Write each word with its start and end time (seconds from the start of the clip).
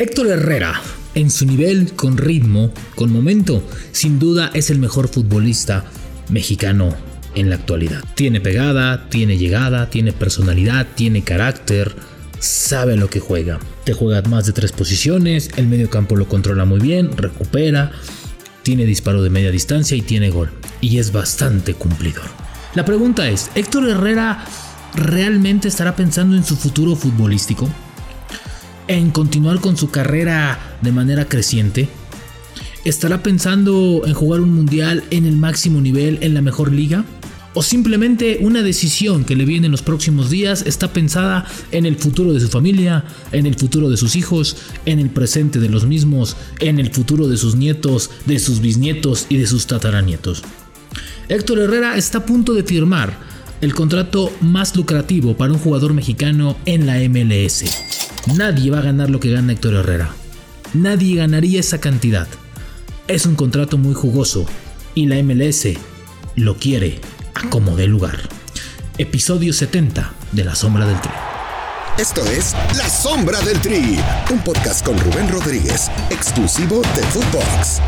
Héctor 0.00 0.28
Herrera, 0.28 0.80
en 1.14 1.30
su 1.30 1.44
nivel, 1.44 1.92
con 1.92 2.16
ritmo, 2.16 2.72
con 2.94 3.12
momento, 3.12 3.62
sin 3.92 4.18
duda 4.18 4.50
es 4.54 4.70
el 4.70 4.78
mejor 4.78 5.08
futbolista 5.08 5.84
mexicano 6.30 6.96
en 7.34 7.50
la 7.50 7.56
actualidad. 7.56 8.02
Tiene 8.14 8.40
pegada, 8.40 9.10
tiene 9.10 9.36
llegada, 9.36 9.90
tiene 9.90 10.14
personalidad, 10.14 10.86
tiene 10.94 11.22
carácter, 11.22 11.94
sabe 12.38 12.96
lo 12.96 13.10
que 13.10 13.20
juega. 13.20 13.58
Te 13.84 13.92
juega 13.92 14.26
más 14.26 14.46
de 14.46 14.54
tres 14.54 14.72
posiciones, 14.72 15.50
el 15.56 15.66
medio 15.66 15.90
campo 15.90 16.16
lo 16.16 16.26
controla 16.26 16.64
muy 16.64 16.80
bien, 16.80 17.14
recupera, 17.14 17.92
tiene 18.62 18.86
disparo 18.86 19.22
de 19.22 19.28
media 19.28 19.50
distancia 19.50 19.98
y 19.98 20.00
tiene 20.00 20.30
gol. 20.30 20.50
Y 20.80 20.96
es 20.96 21.12
bastante 21.12 21.74
cumplidor. 21.74 22.24
La 22.74 22.86
pregunta 22.86 23.28
es, 23.28 23.50
¿Héctor 23.54 23.86
Herrera 23.86 24.46
realmente 24.94 25.68
estará 25.68 25.94
pensando 25.94 26.36
en 26.36 26.44
su 26.44 26.56
futuro 26.56 26.96
futbolístico? 26.96 27.68
¿En 28.90 29.12
continuar 29.12 29.60
con 29.60 29.76
su 29.76 29.92
carrera 29.92 30.76
de 30.82 30.90
manera 30.90 31.28
creciente? 31.28 31.88
¿Estará 32.84 33.22
pensando 33.22 34.02
en 34.04 34.14
jugar 34.14 34.40
un 34.40 34.52
mundial 34.52 35.04
en 35.12 35.26
el 35.26 35.36
máximo 35.36 35.80
nivel 35.80 36.18
en 36.22 36.34
la 36.34 36.42
mejor 36.42 36.72
liga? 36.72 37.04
¿O 37.54 37.62
simplemente 37.62 38.38
una 38.40 38.62
decisión 38.62 39.24
que 39.24 39.36
le 39.36 39.44
viene 39.44 39.66
en 39.66 39.70
los 39.70 39.82
próximos 39.82 40.28
días 40.28 40.64
está 40.66 40.92
pensada 40.92 41.46
en 41.70 41.86
el 41.86 41.94
futuro 41.94 42.32
de 42.32 42.40
su 42.40 42.48
familia, 42.48 43.04
en 43.30 43.46
el 43.46 43.54
futuro 43.54 43.90
de 43.90 43.96
sus 43.96 44.16
hijos, 44.16 44.56
en 44.86 44.98
el 44.98 45.10
presente 45.10 45.60
de 45.60 45.68
los 45.68 45.86
mismos, 45.86 46.36
en 46.58 46.80
el 46.80 46.90
futuro 46.90 47.28
de 47.28 47.36
sus 47.36 47.54
nietos, 47.54 48.10
de 48.26 48.40
sus 48.40 48.58
bisnietos 48.58 49.26
y 49.28 49.36
de 49.36 49.46
sus 49.46 49.68
tataranietos? 49.68 50.42
Héctor 51.28 51.60
Herrera 51.60 51.96
está 51.96 52.18
a 52.18 52.26
punto 52.26 52.54
de 52.54 52.64
firmar 52.64 53.16
el 53.60 53.72
contrato 53.72 54.32
más 54.40 54.74
lucrativo 54.74 55.36
para 55.36 55.52
un 55.52 55.60
jugador 55.60 55.94
mexicano 55.94 56.56
en 56.66 56.86
la 56.86 56.96
MLS. 57.08 57.99
Nadie 58.26 58.70
va 58.70 58.78
a 58.78 58.82
ganar 58.82 59.10
lo 59.10 59.18
que 59.18 59.30
gana 59.30 59.52
Héctor 59.52 59.74
Herrera. 59.74 60.10
Nadie 60.74 61.16
ganaría 61.16 61.60
esa 61.60 61.80
cantidad. 61.80 62.28
Es 63.08 63.26
un 63.26 63.34
contrato 63.34 63.78
muy 63.78 63.94
jugoso 63.94 64.46
y 64.94 65.06
la 65.06 65.20
MLS 65.22 65.68
lo 66.36 66.56
quiere 66.56 67.00
a 67.34 67.48
como 67.48 67.76
de 67.76 67.86
lugar. 67.86 68.18
Episodio 68.98 69.52
70 69.52 70.12
de 70.32 70.44
La 70.44 70.54
Sombra 70.54 70.86
del 70.86 71.00
Tri. 71.00 71.10
Esto 71.98 72.24
es 72.26 72.54
La 72.76 72.88
Sombra 72.88 73.40
del 73.40 73.58
Tri, 73.60 73.98
un 74.30 74.38
podcast 74.40 74.84
con 74.84 74.98
Rubén 74.98 75.28
Rodríguez, 75.28 75.90
exclusivo 76.10 76.82
de 76.94 77.02
Footbox. 77.02 77.80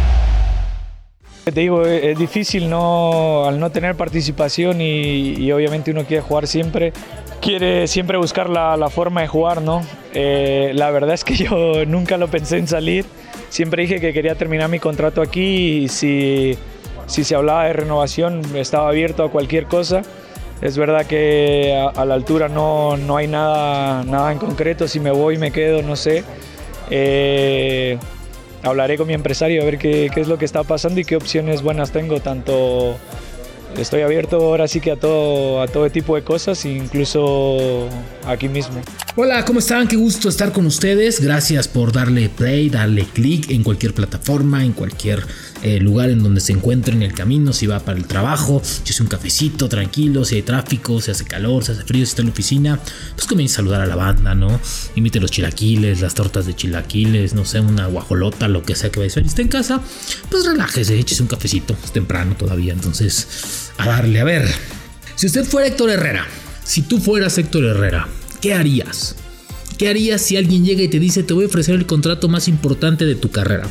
Te 1.44 1.50
digo, 1.50 1.84
es 1.84 2.18
difícil 2.18 2.70
no, 2.70 3.46
al 3.46 3.58
no 3.58 3.70
tener 3.70 3.96
participación 3.96 4.80
y, 4.80 5.50
obviamente 5.50 5.90
uno 5.90 6.04
quiere 6.04 6.22
jugar 6.22 6.46
siempre, 6.46 6.92
quiere 7.40 7.88
siempre 7.88 8.16
buscar 8.16 8.48
la, 8.48 8.88
forma 8.90 9.22
de 9.22 9.28
jugar, 9.28 9.60
¿no? 9.60 9.82
Eh, 10.14 10.70
la 10.74 10.90
verdad 10.90 11.14
es 11.14 11.24
que 11.24 11.34
yo 11.44 11.84
nunca 11.86 12.16
lo 12.16 12.28
pensé 12.28 12.58
en 12.58 12.68
salir 12.68 13.06
siempre 13.52 13.82
dije 13.82 14.00
que 14.00 14.14
quería 14.14 14.34
terminar 14.34 14.70
mi 14.70 14.78
contrato 14.78 15.20
aquí 15.20 15.82
y 15.82 15.88
si, 15.88 16.56
si 17.06 17.22
se 17.22 17.34
hablaba 17.34 17.66
de 17.66 17.74
renovación 17.74 18.40
estaba 18.56 18.88
abierto 18.88 19.24
a 19.24 19.30
cualquier 19.30 19.66
cosa. 19.66 20.00
Es 20.62 20.78
verdad 20.78 21.04
que 21.04 21.76
a, 21.94 22.04
la 22.06 22.14
altura 22.14 22.48
no, 22.48 22.96
no, 22.96 23.16
hay 23.16 23.26
nada, 23.26 24.04
nada 24.04 24.32
en 24.32 24.38
concreto, 24.38 24.88
si 24.88 25.00
me 25.00 25.10
voy, 25.10 25.36
me 25.36 25.50
quedo, 25.50 25.82
no 25.82 25.96
sé. 25.96 26.24
Eh, 26.88 27.98
hablaré 28.62 28.96
con 28.96 29.06
mi 29.06 29.14
empresario 29.14 29.62
a 29.62 29.64
ver 29.64 29.78
qué, 29.78 30.10
es 30.14 30.28
lo 30.28 30.38
que 30.38 30.44
está 30.44 30.62
pasando 30.64 31.00
y 31.00 31.04
qué 31.04 31.16
opciones 31.16 31.62
buenas 31.62 31.92
tengo, 31.92 32.20
tanto 32.20 32.96
estoy 33.76 34.02
abierto 34.02 34.36
ahora 34.36 34.68
sí 34.68 34.80
que 34.80 34.92
a 34.92 34.96
todo, 34.96 35.62
a 35.62 35.66
todo 35.66 35.88
tipo 35.90 36.14
de 36.14 36.22
cosas, 36.22 36.64
incluso 36.64 37.88
aquí 38.26 38.48
mismo. 38.48 38.80
Hola, 39.16 39.44
¿cómo 39.44 39.58
están? 39.58 39.88
Qué 39.88 39.96
gusto 39.96 40.28
estar 40.28 40.52
con 40.52 40.66
ustedes. 40.66 41.20
Gracias 41.20 41.68
por 41.68 41.92
darle 41.92 42.28
play, 42.28 42.70
darle 42.70 43.04
click 43.04 43.50
en 43.50 43.62
cualquier 43.62 43.94
plataforma, 43.94 44.64
en 44.64 44.72
cualquier 44.72 45.22
eh, 45.62 45.78
lugar 45.78 46.10
en 46.10 46.22
donde 46.22 46.40
se 46.40 46.52
encuentre 46.52 46.94
en 46.94 47.02
el 47.02 47.12
camino, 47.12 47.52
si 47.52 47.66
va 47.66 47.80
para 47.80 47.98
el 47.98 48.06
trabajo, 48.06 48.60
si 48.64 48.92
hace 48.92 49.02
un 49.02 49.08
cafecito 49.08 49.68
tranquilo, 49.68 50.24
si 50.24 50.36
hay 50.36 50.42
tráfico, 50.42 51.00
si 51.00 51.10
hace 51.10 51.24
calor, 51.24 51.64
si 51.64 51.72
hace 51.72 51.84
frío, 51.84 52.04
si 52.04 52.10
está 52.10 52.22
en 52.22 52.28
la 52.28 52.32
oficina, 52.32 52.80
pues 53.14 53.26
comienza 53.26 53.54
a 53.54 53.56
saludar 53.56 53.80
a 53.80 53.86
la 53.86 53.96
banda, 53.96 54.34
¿no? 54.34 54.60
Imite 54.96 55.20
los 55.20 55.30
chilaquiles, 55.30 56.00
las 56.00 56.14
tortas 56.14 56.46
de 56.46 56.54
chilaquiles, 56.54 57.34
no 57.34 57.44
sé, 57.44 57.60
una 57.60 57.86
guajolota, 57.86 58.48
lo 58.48 58.62
que 58.62 58.74
sea 58.74 58.90
que 58.90 58.98
vaya 58.98 59.10
a 59.10 59.12
hacer. 59.12 59.22
Y 59.24 59.28
está 59.28 59.42
en 59.42 59.48
casa, 59.48 59.80
pues 60.30 60.44
relájese, 60.44 60.98
échese 60.98 61.22
un 61.22 61.28
cafecito, 61.28 61.76
es 61.84 61.92
temprano 61.92 62.34
todavía, 62.36 62.72
entonces 62.72 63.70
a 63.78 63.86
darle, 63.86 64.20
a 64.20 64.24
ver. 64.24 64.48
Si 65.14 65.26
usted 65.26 65.44
fuera 65.44 65.68
Héctor 65.68 65.90
Herrera, 65.90 66.26
si 66.64 66.82
tú 66.82 66.98
fueras 66.98 67.38
Héctor 67.38 67.64
Herrera, 67.64 68.08
¿qué 68.40 68.54
harías? 68.54 69.16
¿Qué 69.78 69.88
harías 69.88 70.22
si 70.22 70.36
alguien 70.36 70.64
llega 70.64 70.82
y 70.82 70.88
te 70.88 71.00
dice 71.00 71.22
te 71.22 71.34
voy 71.34 71.44
a 71.44 71.48
ofrecer 71.48 71.74
el 71.74 71.86
contrato 71.86 72.28
más 72.28 72.46
importante 72.48 73.04
de 73.04 73.14
tu 73.14 73.30
carrera? 73.30 73.68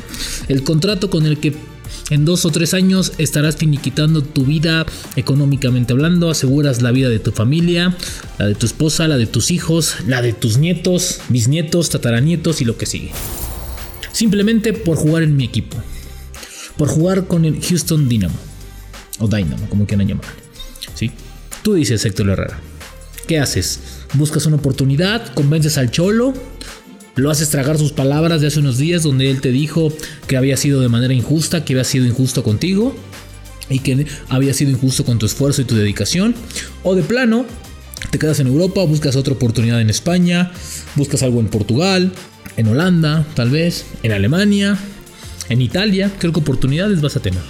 El 0.47 0.63
contrato 0.63 1.09
con 1.09 1.25
el 1.25 1.37
que 1.37 1.55
en 2.09 2.25
dos 2.25 2.45
o 2.45 2.49
tres 2.49 2.73
años 2.73 3.13
estarás 3.17 3.55
finiquitando 3.55 4.21
tu 4.21 4.45
vida 4.45 4.85
económicamente 5.15 5.93
hablando, 5.93 6.29
aseguras 6.29 6.81
la 6.81 6.91
vida 6.91 7.09
de 7.09 7.19
tu 7.19 7.31
familia, 7.31 7.95
la 8.37 8.47
de 8.47 8.55
tu 8.55 8.65
esposa, 8.65 9.07
la 9.07 9.17
de 9.17 9.27
tus 9.27 9.51
hijos, 9.51 9.95
la 10.07 10.21
de 10.21 10.33
tus 10.33 10.57
nietos, 10.57 11.21
bisnietos, 11.29 11.89
tataranietos 11.89 12.61
y 12.61 12.65
lo 12.65 12.77
que 12.77 12.85
sigue. 12.85 13.11
Simplemente 14.11 14.73
por 14.73 14.97
jugar 14.97 15.23
en 15.23 15.35
mi 15.35 15.45
equipo. 15.45 15.77
Por 16.77 16.89
jugar 16.89 17.27
con 17.27 17.45
el 17.45 17.61
Houston 17.61 18.09
Dynamo. 18.09 18.35
O 19.19 19.27
Dynamo, 19.27 19.69
como 19.69 19.85
quieran 19.85 20.07
llamarlo. 20.07 20.31
¿Sí? 20.95 21.11
Tú 21.63 21.75
dices, 21.75 22.03
Héctor 22.05 22.29
Herrera. 22.29 22.59
¿Qué 23.27 23.39
haces? 23.39 23.79
¿Buscas 24.13 24.45
una 24.45 24.57
oportunidad? 24.57 25.33
¿Convences 25.33 25.77
al 25.77 25.91
cholo? 25.91 26.33
Lo 27.15 27.29
haces 27.29 27.49
tragar 27.49 27.77
sus 27.77 27.91
palabras 27.91 28.39
de 28.39 28.47
hace 28.47 28.59
unos 28.59 28.77
días 28.77 29.03
donde 29.03 29.29
él 29.29 29.41
te 29.41 29.51
dijo 29.51 29.91
que 30.27 30.37
había 30.37 30.55
sido 30.55 30.79
de 30.79 30.87
manera 30.87 31.13
injusta, 31.13 31.65
que 31.65 31.73
había 31.73 31.83
sido 31.83 32.05
injusto 32.05 32.41
contigo 32.41 32.95
y 33.69 33.79
que 33.79 34.05
había 34.29 34.53
sido 34.53 34.71
injusto 34.71 35.03
con 35.03 35.19
tu 35.19 35.25
esfuerzo 35.25 35.61
y 35.61 35.65
tu 35.65 35.75
dedicación. 35.75 36.33
O 36.83 36.95
de 36.95 37.03
plano, 37.03 37.45
te 38.11 38.17
quedas 38.17 38.39
en 38.39 38.47
Europa, 38.47 38.83
buscas 38.85 39.17
otra 39.17 39.33
oportunidad 39.33 39.81
en 39.81 39.89
España, 39.89 40.51
buscas 40.95 41.21
algo 41.21 41.41
en 41.41 41.47
Portugal, 41.47 42.13
en 42.55 42.67
Holanda, 42.67 43.25
tal 43.33 43.49
vez, 43.49 43.85
en 44.03 44.13
Alemania, 44.13 44.77
en 45.49 45.61
Italia. 45.61 46.11
Creo 46.17 46.31
que 46.31 46.39
oportunidades 46.39 47.01
vas 47.01 47.17
a 47.17 47.19
tener. 47.19 47.41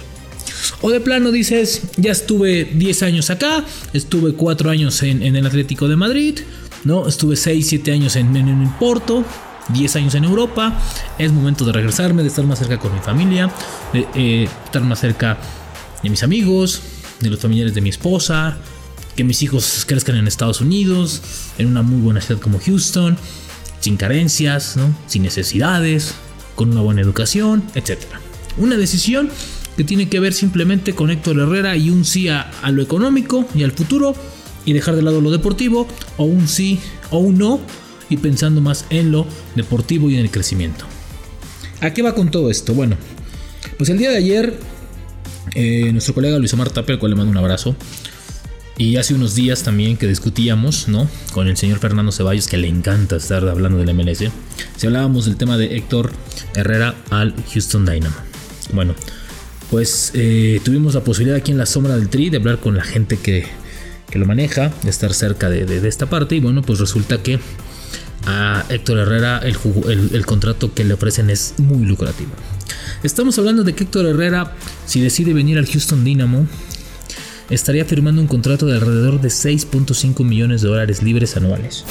O 0.80 0.90
de 0.90 0.98
plano 0.98 1.30
dices, 1.30 1.82
ya 1.96 2.10
estuve 2.10 2.64
10 2.64 3.02
años 3.04 3.30
acá, 3.30 3.64
estuve 3.92 4.34
4 4.34 4.70
años 4.70 5.04
en, 5.04 5.22
el 5.22 5.46
Atlético 5.46 5.86
de 5.86 5.94
Madrid, 5.94 6.40
¿no? 6.82 7.06
Estuve 7.06 7.36
6, 7.36 7.64
7 7.68 7.92
años 7.92 8.16
en, 8.16 8.36
en, 8.36 8.48
en 8.48 8.72
Porto, 8.78 9.24
10 9.68 9.96
años 9.96 10.14
en 10.14 10.24
Europa, 10.24 10.78
es 11.18 11.32
momento 11.32 11.64
de 11.64 11.72
regresarme, 11.72 12.22
de 12.22 12.28
estar 12.28 12.44
más 12.44 12.58
cerca 12.58 12.78
con 12.78 12.92
mi 12.92 13.00
familia, 13.00 13.50
de 13.92 14.06
eh, 14.14 14.48
estar 14.64 14.82
más 14.82 15.00
cerca 15.00 15.38
de 16.02 16.10
mis 16.10 16.22
amigos, 16.22 16.82
de 17.20 17.30
los 17.30 17.40
familiares 17.40 17.74
de 17.74 17.80
mi 17.80 17.90
esposa, 17.90 18.58
que 19.16 19.24
mis 19.24 19.42
hijos 19.42 19.84
crezcan 19.86 20.16
en 20.16 20.26
Estados 20.26 20.60
Unidos, 20.60 21.22
en 21.58 21.68
una 21.68 21.82
muy 21.82 22.00
buena 22.00 22.20
ciudad 22.20 22.40
como 22.40 22.58
Houston, 22.58 23.16
sin 23.80 23.96
carencias, 23.96 24.76
sin 25.06 25.22
necesidades, 25.22 26.14
con 26.54 26.70
una 26.70 26.80
buena 26.80 27.00
educación, 27.00 27.64
etc. 27.74 27.98
Una 28.56 28.76
decisión 28.76 29.30
que 29.76 29.84
tiene 29.84 30.08
que 30.08 30.20
ver 30.20 30.34
simplemente 30.34 30.94
con 30.94 31.10
Héctor 31.10 31.38
Herrera 31.38 31.76
y 31.76 31.90
un 31.90 32.04
sí 32.04 32.28
a, 32.28 32.50
a 32.62 32.70
lo 32.70 32.82
económico 32.82 33.46
y 33.54 33.64
al 33.64 33.72
futuro 33.72 34.14
y 34.64 34.72
dejar 34.72 34.96
de 34.96 35.02
lado 35.02 35.20
lo 35.20 35.30
deportivo, 35.30 35.88
o 36.16 36.24
un 36.24 36.46
sí 36.46 36.78
o 37.10 37.18
un 37.18 37.38
no 37.38 37.60
y 38.12 38.16
pensando 38.16 38.60
más 38.60 38.84
en 38.90 39.10
lo 39.10 39.26
deportivo 39.54 40.10
y 40.10 40.14
en 40.14 40.20
el 40.20 40.30
crecimiento. 40.30 40.84
¿A 41.80 41.92
qué 41.92 42.02
va 42.02 42.14
con 42.14 42.30
todo 42.30 42.50
esto? 42.50 42.74
Bueno, 42.74 42.96
pues 43.76 43.90
el 43.90 43.98
día 43.98 44.10
de 44.10 44.18
ayer, 44.18 44.58
eh, 45.54 45.90
nuestro 45.92 46.14
colega 46.14 46.38
Luis 46.38 46.52
Omar 46.54 46.70
Tapia, 46.70 46.94
al 46.94 46.98
cual 46.98 47.10
le 47.10 47.16
mando 47.16 47.32
un 47.32 47.38
abrazo, 47.38 47.74
y 48.78 48.96
hace 48.96 49.14
unos 49.14 49.34
días 49.34 49.62
también 49.62 49.96
que 49.96 50.06
discutíamos, 50.06 50.88
¿no? 50.88 51.08
Con 51.32 51.48
el 51.48 51.56
señor 51.56 51.78
Fernando 51.78 52.12
Ceballos, 52.12 52.46
que 52.46 52.56
le 52.56 52.68
encanta 52.68 53.16
estar 53.16 53.46
hablando 53.48 53.78
del 53.78 53.94
MLS, 53.94 54.30
si 54.76 54.86
hablábamos 54.86 55.26
del 55.26 55.36
tema 55.36 55.56
de 55.56 55.76
Héctor 55.76 56.12
Herrera 56.54 56.94
al 57.10 57.34
Houston 57.52 57.84
Dynamo. 57.84 58.16
Bueno, 58.72 58.94
pues 59.70 60.12
eh, 60.14 60.60
tuvimos 60.64 60.94
la 60.94 61.04
posibilidad 61.04 61.38
aquí 61.38 61.52
en 61.52 61.58
la 61.58 61.66
sombra 61.66 61.96
del 61.96 62.08
tri 62.08 62.30
de 62.30 62.38
hablar 62.38 62.58
con 62.58 62.76
la 62.76 62.84
gente 62.84 63.16
que, 63.16 63.46
que 64.10 64.18
lo 64.18 64.26
maneja, 64.26 64.72
de 64.82 64.90
estar 64.90 65.12
cerca 65.14 65.48
de, 65.48 65.64
de, 65.64 65.88
esta 65.88 66.06
parte, 66.06 66.36
y 66.36 66.40
bueno, 66.40 66.62
pues 66.62 66.78
resulta 66.78 67.22
que 67.22 67.40
a 68.26 68.64
Héctor 68.68 68.98
Herrera 68.98 69.38
el, 69.38 70.26
contrato 70.26 70.74
que 70.74 70.84
le 70.84 70.94
ofrecen 70.94 71.30
es 71.30 71.54
muy 71.58 71.84
lucrativo. 71.84 72.30
Estamos 73.02 73.38
hablando 73.38 73.64
de 73.64 73.74
que 73.74 73.84
Héctor 73.84 74.06
Herrera, 74.06 74.54
si 74.86 75.00
decide 75.00 75.32
venir 75.32 75.58
al 75.58 75.66
Houston 75.66 76.04
Dynamo, 76.04 76.46
estaría 77.50 77.84
firmando 77.84 78.20
un 78.20 78.28
contrato 78.28 78.66
de 78.66 78.74
alrededor 78.74 79.20
de 79.20 79.28
6.5 79.28 80.24
millones 80.24 80.62
de 80.62 80.68
dólares 80.68 81.02
libres 81.02 81.36
anuales. 81.36 81.84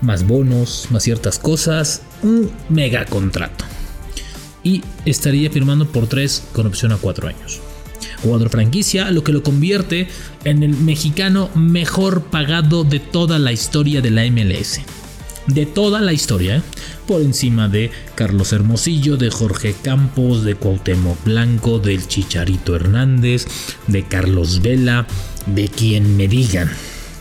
Más 0.00 0.26
bonos, 0.26 0.88
más 0.90 1.02
ciertas 1.02 1.38
cosas, 1.38 2.02
un 2.22 2.50
mega 2.68 3.04
contrato. 3.06 3.64
Y 4.62 4.82
estaría 5.04 5.50
firmando 5.50 5.86
por 5.86 6.06
3 6.06 6.44
con 6.52 6.66
opción 6.66 6.92
a 6.92 6.96
4 6.96 7.28
años 7.28 7.60
jugador 8.24 8.48
franquicia, 8.48 9.10
lo 9.10 9.22
que 9.22 9.32
lo 9.32 9.42
convierte 9.42 10.08
en 10.44 10.62
el 10.62 10.74
mexicano 10.74 11.50
mejor 11.54 12.24
pagado 12.24 12.82
de 12.82 12.98
toda 12.98 13.38
la 13.38 13.52
historia 13.52 14.00
de 14.00 14.10
la 14.10 14.24
MLS. 14.30 14.80
de 15.46 15.66
toda 15.66 16.00
la 16.00 16.14
historia, 16.14 16.56
¿eh? 16.56 16.62
por 17.06 17.20
encima 17.20 17.68
de 17.68 17.90
Carlos 18.14 18.54
Hermosillo, 18.54 19.18
de 19.18 19.28
Jorge 19.28 19.74
Campos, 19.82 20.42
de 20.42 20.54
Cuauhtémoc 20.54 21.22
Blanco, 21.22 21.78
del 21.78 22.08
Chicharito 22.08 22.74
Hernández, 22.74 23.46
de 23.86 24.04
Carlos 24.04 24.62
Vela, 24.62 25.06
de 25.44 25.68
quien 25.68 26.16
me 26.16 26.28
digan, 26.28 26.70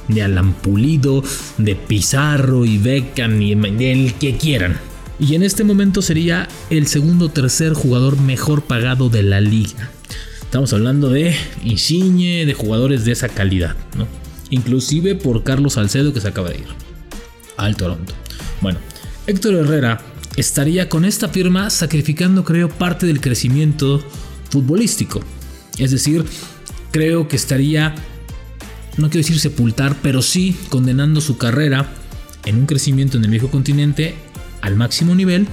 de 0.08 0.24
Alan 0.24 0.54
Pulido, 0.54 1.22
de 1.58 1.76
Pizarro 1.76 2.64
y 2.64 2.78
Beckham 2.78 3.42
y 3.42 3.52
el 3.52 4.14
que 4.14 4.38
quieran. 4.38 4.80
Y 5.20 5.36
en 5.36 5.44
este 5.44 5.64
momento 5.64 6.02
sería 6.02 6.48
el 6.70 6.88
segundo 6.88 7.26
o 7.26 7.30
tercer 7.30 7.74
jugador 7.74 8.20
mejor 8.20 8.64
pagado 8.64 9.10
de 9.10 9.24
la 9.24 9.42
liga. 9.42 9.92
Estamos 10.54 10.72
hablando 10.74 11.10
de 11.10 11.36
Insigne, 11.64 12.46
de 12.46 12.54
jugadores 12.54 13.06
de 13.06 13.12
esa 13.12 13.28
calidad, 13.28 13.76
¿no? 13.98 14.08
Inclusive 14.52 15.16
por 15.16 15.44
Carlos 15.44 15.74
Salcedo 15.74 16.14
que 16.14 16.22
se 16.22 16.28
acaba 16.28 16.52
de 16.52 16.58
ir 16.58 16.68
al 17.58 17.76
Toronto. 17.76 18.14
Bueno, 18.62 18.78
Héctor 19.26 19.56
Herrera 19.56 20.00
estaría 20.36 20.90
con 20.90 21.06
esta 21.06 21.28
firma 21.30 21.72
sacrificando, 21.72 22.44
creo, 22.44 22.70
parte 22.70 23.08
del 23.08 23.20
crecimiento 23.20 24.04
futbolístico. 24.52 25.22
Es 25.80 25.90
decir, 25.90 26.24
creo 26.92 27.28
que 27.28 27.36
estaría, 27.36 27.96
no 28.98 29.10
quiero 29.10 29.26
decir 29.26 29.40
sepultar, 29.40 29.96
pero 30.04 30.22
sí 30.22 30.56
condenando 30.70 31.20
su 31.20 31.40
carrera 31.40 31.88
en 32.46 32.58
un 32.58 32.68
crecimiento 32.68 33.18
en 33.18 33.24
el 33.24 33.32
viejo 33.32 33.50
continente 33.50 34.14
al 34.62 34.76
máximo 34.76 35.16
nivel 35.16 35.48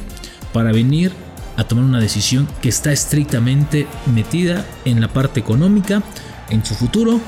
para 0.53 0.73
venir 0.73 1.11
a 1.61 1.65
tomar 1.65 1.85
una 1.85 2.01
decisión 2.01 2.49
que 2.63 2.71
está 2.71 2.91
estrictamente 2.91 3.87
metida 4.15 4.65
en 4.87 5.01
la 5.01 5.09
parte 5.09 5.41
económica, 5.41 6.03
en 6.49 6.65
su 6.65 6.75
futuro, 6.75 7.21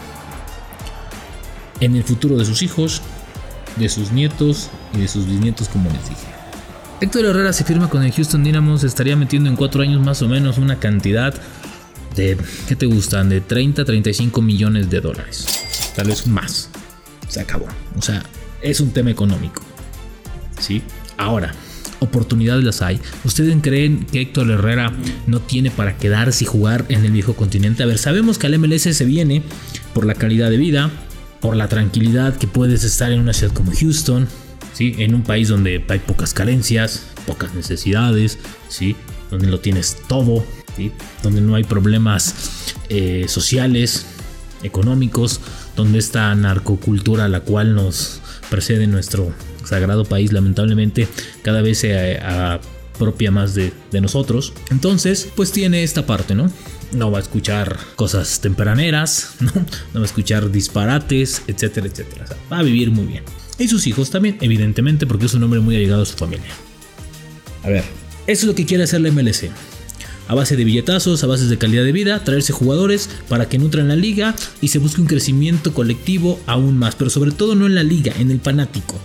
en 1.81 1.97
el 1.97 2.03
futuro 2.03 2.39
de 2.39 2.47
sus 2.47 2.63
hijos, 2.63 3.03
de 3.77 3.91
sus 3.91 4.11
nietos 4.11 4.71
y 4.95 5.01
de 5.01 5.09
sus 5.09 5.27
bisnietos, 5.27 5.69
como 5.69 5.91
les 5.91 6.09
dije. 6.09 6.27
Héctor 7.03 7.27
Herrera 7.27 7.53
se 7.53 7.65
firma 7.65 7.91
con 7.91 8.03
el 8.05 8.13
Houston 8.13 8.43
Dynamo, 8.43 8.77
estaría 8.77 9.17
metiendo 9.17 9.51
en 9.51 9.57
cuatro 9.57 9.83
años 9.83 10.01
más 10.01 10.23
o 10.23 10.29
menos 10.29 10.57
una 10.57 10.79
cantidad 10.79 11.35
de, 12.17 12.39
¿qué 12.69 12.75
te 12.75 12.87
gustan? 12.87 13.29
De 13.29 13.43
30 13.43 13.83
a 13.83 13.85
35 13.85 14.41
millones 14.41 14.89
de 14.89 15.01
dólares. 15.03 15.93
Tal 15.95 16.07
vez 16.09 16.27
más. 16.27 16.71
Se 17.29 17.41
acabó. 17.41 17.67
O 17.99 18.03
sea, 18.03 18.23
es 18.63 18.81
un 18.81 18.93
tema 18.93 19.11
económico. 19.11 19.63
¿Sí? 20.59 20.83
Ahora, 21.19 21.53
oportunidades 22.03 22.65
las 22.65 22.83
hay. 22.83 23.01
¿Ustedes 23.25 23.57
creen 23.63 24.07
que 24.11 24.21
Héctor 24.21 24.51
Herrera 24.51 24.93
no 25.27 25.41
tiene 25.41 25.71
para 25.71 25.97
quedarse 25.97 26.45
y 26.45 26.47
jugar 26.47 26.85
en 26.89 27.05
el 27.05 27.13
viejo 27.13 27.35
continente? 27.35 27.83
A 27.83 27.87
ver, 27.87 27.99
sabemos 27.99 28.39
que 28.39 28.47
al 28.47 28.59
MLS 28.59 28.83
se 28.83 29.05
viene 29.05 29.43
por 29.95 30.05
la 30.05 30.15
calidad 30.15 30.51
de 30.51 30.57
vida, 30.57 30.91
por 31.41 31.57
la 31.57 31.69
tranquilidad 31.69 32.37
que 32.37 32.47
puedes 32.47 32.85
estar 32.85 33.13
en 33.13 33.21
una 33.21 33.33
ciudad 33.33 33.53
como 33.53 33.73
Houston, 33.73 34.29
¿sí? 34.73 34.95
en 34.99 35.15
un 35.15 35.23
país 35.23 35.49
donde 35.49 35.85
hay 35.89 35.99
pocas 35.99 36.35
carencias, 36.35 37.05
pocas 37.27 37.55
necesidades, 37.55 38.39
¿sí? 38.69 38.97
donde 39.31 39.49
lo 39.49 39.61
tienes 39.61 39.97
todo, 40.09 40.45
¿sí? 40.77 40.93
donde 41.23 41.41
no 41.41 41.55
hay 41.55 41.65
problemas 41.65 42.35
eh, 42.89 43.27
sociales, 43.29 44.07
económicos, 44.63 45.41
donde 45.77 45.99
esta 45.99 46.35
narcocultura 46.35 47.25
a 47.25 47.29
la 47.29 47.41
cual 47.41 47.75
nos 47.75 48.21
precede 48.51 48.87
nuestro 48.87 49.33
sagrado 49.73 50.05
país 50.05 50.33
lamentablemente 50.33 51.09
cada 51.41 51.63
vez 51.63 51.79
se 51.79 52.19
apropia 52.19 53.31
más 53.31 53.55
de, 53.55 53.73
nosotros. 54.03 54.53
Entonces, 54.71 55.29
pues 55.35 55.51
tiene 55.51 55.83
esta 55.83 56.05
parte, 56.05 56.35
¿no? 56.35 56.53
No 56.93 57.11
va 57.11 57.19
a 57.19 57.23
escuchar 57.23 57.79
cosas 57.97 58.41
tempraneras, 58.43 59.37
¿no? 59.41 59.51
no 59.55 60.01
va 60.01 60.03
a 60.03 60.05
escuchar 60.05 60.51
disparates, 60.51 61.43
etcétera, 61.47 61.87
etcétera. 61.87 62.27
va 62.53 62.59
a 62.59 62.63
vivir 62.63 62.91
muy 62.91 63.07
bien. 63.07 63.25
Y 63.59 63.67
sus 63.69 63.87
hijos 63.87 64.11
también, 64.11 64.37
evidentemente, 64.43 65.07
porque 65.07 65.25
es 65.25 65.33
un 65.33 65.43
hombre 65.43 65.61
muy 65.61 65.75
allegado 65.75 66.03
a 66.03 66.07
su 66.07 66.17
familia. 66.17 66.53
A 67.63 67.69
ver, 67.69 67.85
eso 68.27 68.43
es 68.43 68.45
lo 68.45 68.55
que 68.55 68.67
quiere 68.67 68.85
hacer 68.85 69.01
la 69.01 69.11
MLC 69.11 69.51
a 70.29 70.35
base 70.35 70.57
de 70.57 70.65
billetazos, 70.65 71.23
a 71.25 71.27
base 71.27 71.45
de 71.45 71.59
calidad 71.59 71.85
de 71.85 71.93
vida, 71.93 72.25
traerse 72.25 72.53
jugadores 72.53 73.11
para 73.29 73.49
que 73.49 73.59
nutran 73.59 73.89
la 73.89 73.97
liga 73.97 74.35
y 74.61 74.69
se 74.69 74.79
busque 74.79 75.01
un 75.01 75.07
crecimiento 75.07 75.75
colectivo 75.75 76.41
aún 76.47 76.79
más, 76.79 76.95
pero 76.95 77.11
sobre 77.11 77.33
todo 77.33 77.55
no 77.55 77.67
en 77.67 77.75
la 77.75 77.83
liga, 77.83 78.15
en 78.19 78.31
el 78.31 78.41
fanático 78.41 78.99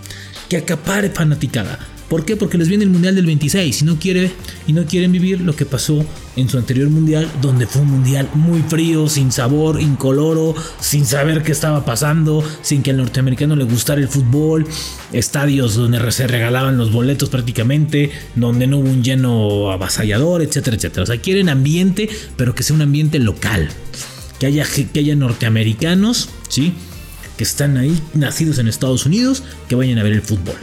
que 0.48 0.56
acapare 0.56 1.10
fanaticada. 1.10 1.78
¿Por 2.08 2.24
qué? 2.24 2.36
Porque 2.36 2.56
les 2.56 2.68
viene 2.68 2.84
el 2.84 2.90
Mundial 2.90 3.14
del 3.14 3.26
26 3.26 3.82
y 3.82 3.84
no, 3.84 3.98
quiere, 3.98 4.32
y 4.66 4.72
no 4.72 4.86
quieren 4.86 5.12
vivir 5.12 5.42
lo 5.42 5.54
que 5.54 5.66
pasó 5.66 6.02
en 6.36 6.48
su 6.48 6.56
anterior 6.56 6.88
Mundial, 6.88 7.30
donde 7.42 7.66
fue 7.66 7.82
un 7.82 7.90
Mundial 7.90 8.30
muy 8.32 8.62
frío, 8.62 9.10
sin 9.10 9.30
sabor, 9.30 9.78
incoloro, 9.78 10.54
sin 10.80 11.04
saber 11.04 11.42
qué 11.42 11.52
estaba 11.52 11.84
pasando, 11.84 12.42
sin 12.62 12.82
que 12.82 12.92
al 12.92 12.96
norteamericano 12.96 13.56
le 13.56 13.64
gustara 13.64 14.00
el 14.00 14.08
fútbol, 14.08 14.66
estadios 15.12 15.74
donde 15.74 16.10
se 16.10 16.26
regalaban 16.26 16.78
los 16.78 16.92
boletos 16.92 17.28
prácticamente, 17.28 18.10
donde 18.36 18.66
no 18.66 18.78
hubo 18.78 18.88
un 18.88 19.04
lleno 19.04 19.70
avasallador, 19.70 20.40
etcétera, 20.40 20.76
etcétera. 20.76 21.02
O 21.02 21.06
sea, 21.06 21.20
quieren 21.20 21.50
ambiente, 21.50 22.08
pero 22.36 22.54
que 22.54 22.62
sea 22.62 22.74
un 22.74 22.82
ambiente 22.82 23.18
local, 23.18 23.68
que 24.38 24.46
haya, 24.46 24.64
que 24.64 24.98
haya 24.98 25.14
norteamericanos, 25.14 26.30
¿sí? 26.48 26.72
Que 27.38 27.44
están 27.44 27.78
ahí, 27.78 27.98
nacidos 28.14 28.58
en 28.58 28.66
Estados 28.68 29.06
Unidos, 29.06 29.44
que 29.68 29.76
vayan 29.76 29.96
a 29.98 30.02
ver 30.02 30.12
el 30.12 30.22
fútbol. 30.22 30.56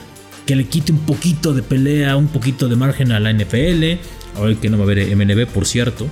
Que 0.45 0.55
le 0.55 0.67
quite 0.67 0.91
un 0.91 0.99
poquito 0.99 1.53
de 1.53 1.63
pelea, 1.63 2.17
un 2.17 2.27
poquito 2.27 2.67
de 2.67 2.75
margen 2.75 3.13
a 3.13 3.19
la 3.19 3.33
NFL. 3.33 3.97
Ahora 4.35 4.53
que 4.55 4.69
no 4.69 4.77
va 4.77 4.83
a 4.83 4.85
haber 4.85 5.15
MNB, 5.15 5.47
por 5.47 5.65
cierto. 5.65 6.05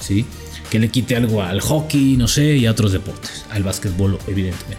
¿Sí? 0.00 0.24
Que 0.70 0.78
le 0.78 0.88
quite 0.88 1.16
algo 1.16 1.42
al 1.42 1.60
hockey, 1.60 2.16
no 2.16 2.28
sé, 2.28 2.56
y 2.56 2.66
a 2.66 2.70
otros 2.70 2.92
deportes. 2.92 3.44
Al 3.50 3.64
básquetbol, 3.64 4.18
evidentemente. 4.28 4.78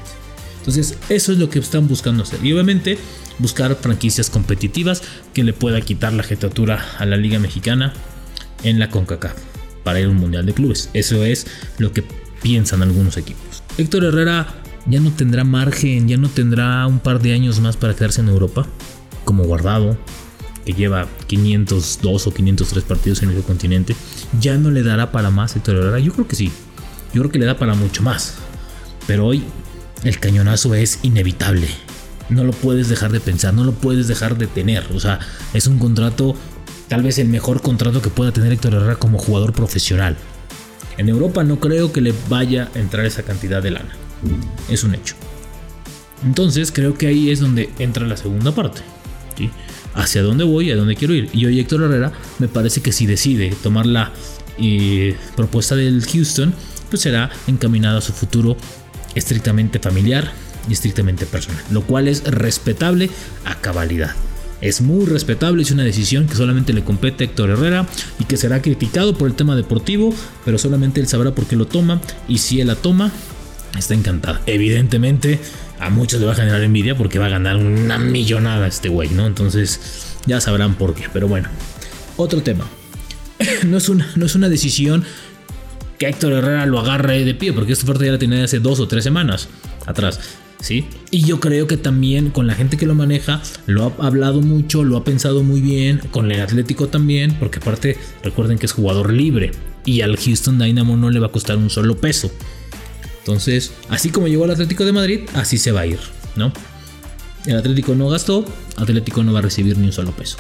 Entonces, 0.59 0.97
eso 1.09 1.33
es 1.33 1.37
lo 1.37 1.49
que 1.49 1.59
están 1.59 1.87
buscando 1.89 2.23
hacer. 2.23 2.43
Y 2.43 2.53
obviamente, 2.53 2.97
buscar 3.39 3.75
franquicias 3.75 4.29
competitivas 4.29 5.03
que 5.33 5.43
le 5.43 5.51
pueda 5.51 5.81
quitar 5.81 6.13
la 6.13 6.23
jetatura 6.23 6.83
a 6.97 7.05
la 7.05 7.17
Liga 7.17 7.37
Mexicana 7.39 7.93
en 8.63 8.79
la 8.79 8.89
CONCACAF 8.89 9.35
para 9.83 9.99
ir 9.99 10.05
a 10.05 10.09
un 10.09 10.15
Mundial 10.15 10.45
de 10.45 10.53
Clubes. 10.53 10.89
Eso 10.93 11.25
es 11.25 11.45
lo 11.77 11.91
que 11.91 12.05
piensan 12.41 12.81
algunos 12.81 13.17
equipos. 13.17 13.63
Héctor 13.77 14.05
Herrera 14.05 14.62
ya 14.85 14.99
no 14.99 15.11
tendrá 15.11 15.43
margen, 15.43 16.07
ya 16.07 16.17
no 16.17 16.29
tendrá 16.29 16.85
un 16.87 16.99
par 16.99 17.21
de 17.21 17.33
años 17.33 17.59
más 17.59 17.77
para 17.77 17.95
quedarse 17.95 18.21
en 18.21 18.29
Europa, 18.29 18.65
como 19.23 19.43
guardado, 19.43 19.97
que 20.65 20.73
lleva 20.73 21.07
502 21.27 22.27
o 22.27 22.33
503 22.33 22.83
partidos 22.83 23.23
en 23.23 23.29
el 23.29 23.41
continente, 23.43 23.95
ya 24.39 24.57
no 24.57 24.71
le 24.71 24.83
dará 24.83 25.11
para 25.11 25.29
más 25.29 25.55
Héctor 25.55 25.77
Herrera. 25.77 25.99
Yo 25.99 26.13
creo 26.13 26.27
que 26.27 26.35
sí, 26.35 26.51
yo 27.13 27.21
creo 27.21 27.31
que 27.31 27.39
le 27.39 27.45
da 27.45 27.57
para 27.57 27.75
mucho 27.75 28.03
más. 28.03 28.35
Pero 29.07 29.25
hoy 29.25 29.43
el 30.03 30.19
cañonazo 30.19 30.73
es 30.75 30.99
inevitable. 31.03 31.67
No 32.29 32.43
lo 32.43 32.51
puedes 32.51 32.89
dejar 32.89 33.11
de 33.11 33.19
pensar, 33.19 33.53
no 33.53 33.63
lo 33.63 33.73
puedes 33.73 34.07
dejar 34.07 34.37
de 34.37 34.47
tener. 34.47 34.85
O 34.93 34.99
sea, 34.99 35.19
es 35.53 35.67
un 35.67 35.77
contrato, 35.77 36.35
tal 36.87 37.03
vez 37.03 37.19
el 37.19 37.27
mejor 37.27 37.61
contrato 37.61 38.01
que 38.01 38.09
pueda 38.09 38.31
tener 38.31 38.51
Héctor 38.53 38.75
Herrera 38.75 38.95
como 38.95 39.17
jugador 39.17 39.53
profesional. 39.53 40.15
En 40.97 41.09
Europa 41.09 41.43
no 41.43 41.59
creo 41.59 41.91
que 41.91 42.01
le 42.01 42.13
vaya 42.29 42.69
a 42.75 42.79
entrar 42.79 43.05
esa 43.05 43.23
cantidad 43.23 43.61
de 43.61 43.71
lana. 43.71 43.93
Es 44.69 44.83
un 44.83 44.95
hecho. 44.95 45.15
Entonces 46.25 46.71
creo 46.71 46.97
que 46.97 47.07
ahí 47.07 47.29
es 47.29 47.39
donde 47.39 47.69
entra 47.79 48.07
la 48.07 48.17
segunda 48.17 48.53
parte. 48.53 48.81
Hacia 49.93 50.23
dónde 50.23 50.43
voy, 50.43 50.71
a 50.71 50.75
dónde 50.75 50.95
quiero 50.95 51.13
ir. 51.13 51.29
Y 51.33 51.45
hoy 51.45 51.59
Héctor 51.59 51.83
Herrera 51.83 52.11
me 52.39 52.47
parece 52.47 52.81
que 52.81 52.91
si 52.91 53.05
decide 53.05 53.53
tomar 53.61 53.85
la 53.85 54.11
eh, 54.57 55.15
propuesta 55.35 55.75
del 55.75 56.03
Houston, 56.05 56.53
pues 56.89 57.01
será 57.01 57.29
encaminado 57.47 57.97
a 57.97 58.01
su 58.01 58.13
futuro 58.13 58.57
estrictamente 59.15 59.79
familiar 59.79 60.31
y 60.69 60.73
estrictamente 60.73 61.25
personal. 61.25 61.63
Lo 61.71 61.83
cual 61.83 62.07
es 62.07 62.23
respetable 62.23 63.09
a 63.45 63.55
cabalidad. 63.55 64.15
Es 64.61 64.79
muy 64.79 65.05
respetable, 65.05 65.61
es 65.61 65.71
una 65.71 65.83
decisión 65.83 66.25
que 66.25 66.35
solamente 66.35 66.71
le 66.71 66.85
compete 66.85 67.23
a 67.23 67.27
Héctor 67.27 67.49
Herrera 67.49 67.85
y 68.17 68.23
que 68.23 68.37
será 68.37 68.61
criticado 68.61 69.17
por 69.17 69.27
el 69.27 69.35
tema 69.35 69.57
deportivo, 69.57 70.13
pero 70.45 70.57
solamente 70.57 71.01
él 71.01 71.07
sabrá 71.07 71.35
por 71.35 71.45
qué 71.45 71.57
lo 71.57 71.67
toma 71.67 71.99
y 72.29 72.37
si 72.37 72.61
él 72.61 72.67
la 72.67 72.75
toma, 72.75 73.11
está 73.77 73.93
encantada. 73.93 74.41
Evidentemente, 74.45 75.39
a 75.79 75.89
muchos 75.89 76.19
le 76.19 76.25
va 76.25 76.33
a 76.33 76.35
generar 76.35 76.61
envidia 76.61 76.95
porque 76.95 77.19
va 77.19 77.27
a 77.27 77.29
ganar 77.29 77.57
una 77.57 77.97
millonada 77.97 78.67
este 78.67 78.89
güey, 78.89 79.09
¿no? 79.09 79.27
Entonces, 79.27 79.79
ya 80.25 80.41
sabrán 80.41 80.75
por 80.75 80.95
qué. 80.95 81.05
Pero 81.11 81.27
bueno, 81.27 81.49
otro 82.17 82.41
tema. 82.41 82.65
no, 83.65 83.77
es 83.77 83.89
una, 83.89 84.09
no 84.15 84.25
es 84.25 84.35
una 84.35 84.49
decisión 84.49 85.03
que 85.97 86.07
Héctor 86.07 86.33
Herrera 86.33 86.65
lo 86.65 86.79
agarre 86.79 87.23
de 87.23 87.35
pie, 87.35 87.53
porque 87.53 87.73
esta 87.73 87.85
oferta 87.85 88.05
ya 88.05 88.13
la 88.13 88.17
tenía 88.17 88.43
hace 88.43 88.59
dos 88.59 88.79
o 88.79 88.87
tres 88.87 89.03
semanas 89.03 89.49
atrás. 89.85 90.19
¿Sí? 90.59 90.85
Y 91.11 91.25
yo 91.25 91.41
creo 91.41 91.67
que 91.67 91.75
también 91.75 92.29
con 92.29 92.47
la 92.47 92.55
gente 92.55 92.77
que 92.77 92.85
lo 92.85 92.95
maneja, 92.95 93.41
lo 93.65 93.93
ha 93.99 94.07
hablado 94.07 94.39
mucho, 94.39 94.85
lo 94.85 94.95
ha 94.95 95.03
pensado 95.03 95.43
muy 95.43 95.59
bien, 95.59 95.99
con 96.11 96.31
el 96.31 96.39
Atlético 96.39 96.87
también, 96.87 97.35
porque 97.37 97.59
aparte 97.59 97.97
recuerden 98.23 98.57
que 98.57 98.67
es 98.67 98.71
jugador 98.71 99.11
libre 99.11 99.51
y 99.85 100.01
al 100.01 100.15
Houston 100.15 100.57
Dynamo 100.59 100.95
no 100.95 101.09
le 101.09 101.19
va 101.19 101.27
a 101.27 101.31
costar 101.31 101.57
un 101.57 101.69
solo 101.69 101.97
peso. 101.97 102.31
Entonces, 103.23 103.71
así 103.89 104.09
como 104.09 104.27
llegó 104.27 104.43
al 104.43 104.51
Atlético 104.51 104.83
de 104.83 104.91
Madrid, 104.91 105.21
así 105.33 105.57
se 105.57 105.71
va 105.71 105.81
a 105.81 105.85
ir, 105.85 105.99
¿no? 106.35 106.51
El 107.45 107.57
Atlético 107.57 107.95
no 107.95 108.09
gastó, 108.09 108.45
Atlético 108.75 109.23
no 109.23 109.31
va 109.31 109.39
a 109.39 109.41
recibir 109.41 109.77
ni 109.77 109.87
un 109.87 109.93
solo 109.93 110.11
peso. 110.11 110.37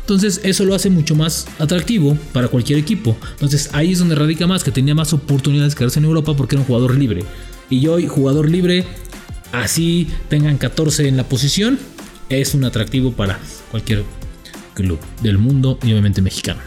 Entonces 0.00 0.40
eso 0.44 0.64
lo 0.64 0.74
hace 0.74 0.88
mucho 0.88 1.16
más 1.16 1.46
atractivo 1.58 2.16
para 2.32 2.48
cualquier 2.48 2.78
equipo. 2.78 3.16
Entonces 3.32 3.70
ahí 3.72 3.92
es 3.92 3.98
donde 3.98 4.14
radica 4.14 4.46
más, 4.46 4.62
que 4.62 4.70
tenía 4.70 4.94
más 4.94 5.12
oportunidades 5.12 5.74
de 5.74 5.78
quedarse 5.78 5.98
en 5.98 6.04
Europa 6.04 6.34
porque 6.36 6.54
era 6.54 6.60
un 6.60 6.66
jugador 6.66 6.94
libre. 6.94 7.24
Y 7.68 7.88
hoy, 7.88 8.06
jugador 8.06 8.48
libre, 8.48 8.84
así 9.52 10.08
tengan 10.28 10.58
14 10.58 11.08
en 11.08 11.16
la 11.16 11.24
posición, 11.28 11.78
es 12.28 12.54
un 12.54 12.64
atractivo 12.64 13.12
para 13.12 13.40
cualquier 13.70 14.04
club 14.74 15.00
del 15.22 15.38
mundo 15.38 15.78
y 15.82 15.90
obviamente 15.90 16.22
mexicano. 16.22 16.60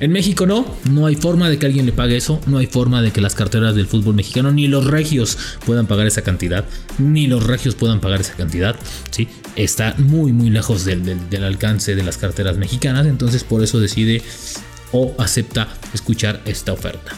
En 0.00 0.12
México 0.12 0.46
no, 0.46 0.64
no 0.90 1.04
hay 1.04 1.14
forma 1.14 1.50
de 1.50 1.58
que 1.58 1.66
alguien 1.66 1.84
le 1.84 1.92
pague 1.92 2.16
eso, 2.16 2.40
no 2.46 2.56
hay 2.56 2.66
forma 2.66 3.02
de 3.02 3.10
que 3.10 3.20
las 3.20 3.34
carteras 3.34 3.74
del 3.74 3.86
fútbol 3.86 4.14
mexicano 4.14 4.50
ni 4.50 4.66
los 4.66 4.86
regios 4.86 5.36
puedan 5.66 5.86
pagar 5.86 6.06
esa 6.06 6.22
cantidad, 6.22 6.64
ni 6.98 7.26
los 7.26 7.44
regios 7.44 7.74
puedan 7.74 8.00
pagar 8.00 8.22
esa 8.22 8.32
cantidad, 8.32 8.76
¿sí? 9.10 9.28
Está 9.56 9.94
muy 9.98 10.32
muy 10.32 10.48
lejos 10.48 10.86
del, 10.86 11.28
del 11.28 11.44
alcance 11.44 11.94
de 11.94 12.02
las 12.02 12.16
carteras 12.16 12.56
mexicanas, 12.56 13.06
entonces 13.06 13.44
por 13.44 13.62
eso 13.62 13.78
decide 13.78 14.22
o 14.92 15.14
acepta 15.18 15.68
escuchar 15.92 16.40
esta 16.46 16.72
oferta. 16.72 17.12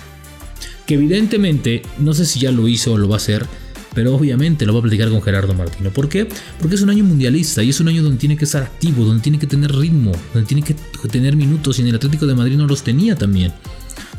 Que 0.85 0.95
evidentemente, 0.95 1.83
no 1.99 2.15
sé 2.15 2.27
si 2.27 2.41
ya 2.41 2.51
lo 2.51 2.67
hizo 2.67 2.95
o 2.95 2.99
lo 2.99 3.09
va 3.09 3.15
a 3.15 3.19
hacer, 3.19 3.47
pero 3.95 4.15
obviamente 4.15 4.67
lo 4.67 4.73
va 4.73 4.81
a 4.81 4.83
platicar 4.83 5.11
con 5.11 5.23
Gerardo 5.23 5.55
Martino. 5.55 5.91
¿Por 5.91 6.09
qué? 6.09 6.29
Porque 6.61 6.77
es 6.77 6.83
un 6.83 6.91
año 6.91 7.05
mundialista 7.05 7.63
y 7.63 7.71
es 7.71 7.81
un 7.81 7.89
año 7.89 8.03
donde 8.03 8.19
tiene 8.19 8.37
que 8.37 8.45
estar 8.45 8.63
activo, 8.63 9.05
donde 9.05 9.23
tiene 9.23 9.39
que 9.39 9.47
tener 9.47 9.75
ritmo, 9.75 10.13
donde 10.33 10.47
tiene 10.47 10.63
que 10.63 10.75
tener 11.09 11.37
minutos 11.37 11.79
y 11.79 11.83
en 11.83 11.89
el 11.89 11.97
Atlético 11.97 12.27
de 12.27 12.35
Madrid 12.35 12.57
no 12.57 12.67
los 12.67 12.83
tenía 12.83 13.17
también. 13.17 13.53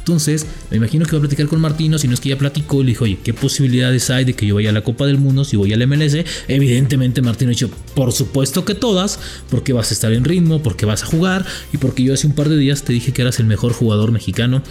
Entonces, 0.03 0.45
me 0.69 0.75
imagino 0.75 1.05
que 1.05 1.13
va 1.13 1.19
a 1.19 1.21
platicar 1.21 1.47
con 1.47 1.61
Martino, 1.61 1.97
si 1.97 2.09
no 2.09 2.13
es 2.13 2.19
que 2.19 2.27
ya 2.27 2.37
platicó 2.37 2.81
y 2.81 2.83
le 2.83 2.89
dijo, 2.89 3.05
oye, 3.05 3.19
¿qué 3.23 3.33
posibilidades 3.33 4.09
hay 4.09 4.25
de 4.25 4.33
que 4.33 4.45
yo 4.45 4.55
vaya 4.55 4.69
a 4.69 4.73
la 4.73 4.83
Copa 4.83 5.05
del 5.05 5.17
Mundo 5.17 5.45
si 5.45 5.55
voy 5.55 5.71
al 5.71 5.87
MLS? 5.87 6.17
Evidentemente 6.49 7.21
Martino 7.21 7.49
ha 7.49 7.53
dicho, 7.53 7.69
por 7.95 8.11
supuesto 8.11 8.65
que 8.65 8.75
todas, 8.75 9.17
porque 9.49 9.71
vas 9.71 9.91
a 9.91 9.93
estar 9.93 10.11
en 10.11 10.25
ritmo, 10.25 10.61
porque 10.61 10.85
vas 10.85 11.03
a 11.03 11.05
jugar 11.05 11.45
y 11.71 11.77
porque 11.77 12.03
yo 12.03 12.13
hace 12.13 12.27
un 12.27 12.35
par 12.35 12.49
de 12.49 12.57
días 12.57 12.83
te 12.83 12.91
dije 12.91 13.13
que 13.13 13.21
eras 13.21 13.39
el 13.39 13.45
mejor 13.45 13.71
jugador 13.71 14.11
mexicano 14.11 14.61